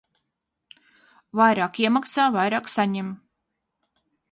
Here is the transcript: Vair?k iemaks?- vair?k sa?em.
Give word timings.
Vair?k 1.41 1.75
iemaks?- 1.83 2.17
vair?k 2.39 2.75
sa?em. 2.77 3.15